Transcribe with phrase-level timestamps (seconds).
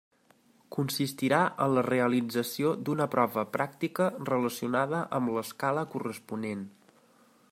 [0.75, 6.69] Consistirà en la realització d'una prova pràctica relacionada amb l'escala corresponent.